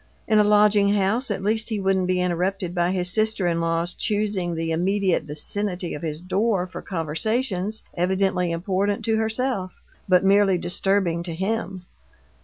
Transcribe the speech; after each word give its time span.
In 0.27 0.39
a 0.39 0.43
lodging 0.43 0.95
house, 0.95 1.29
at 1.29 1.43
least 1.43 1.69
he 1.69 1.79
wouldn't 1.79 2.07
be 2.07 2.19
interrupted 2.21 2.73
by 2.73 2.89
his 2.89 3.11
sister 3.11 3.45
in 3.47 3.61
law's 3.61 3.93
choosing 3.93 4.55
the 4.55 4.71
immediate 4.71 5.25
vicinity 5.25 5.93
of 5.93 6.01
his 6.01 6.19
door 6.19 6.65
for 6.65 6.81
conversations 6.81 7.83
evidently 7.93 8.49
important 8.51 9.05
to 9.05 9.17
herself, 9.17 9.73
but 10.09 10.25
merely 10.25 10.57
disturbing 10.57 11.21
to 11.21 11.35
him. 11.35 11.85